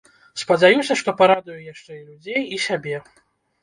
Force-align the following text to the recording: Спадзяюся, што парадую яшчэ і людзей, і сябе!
Спадзяюся, 0.43 0.97
што 1.03 1.15
парадую 1.21 1.59
яшчэ 1.73 1.93
і 2.01 2.05
людзей, 2.11 2.43
і 2.57 2.65
сябе! 2.69 3.01